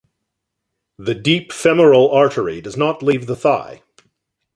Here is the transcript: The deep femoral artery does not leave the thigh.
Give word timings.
The 0.97 1.13
deep 1.13 1.53
femoral 1.53 2.09
artery 2.09 2.59
does 2.59 2.75
not 2.75 3.03
leave 3.03 3.27
the 3.27 3.35
thigh. 3.35 3.83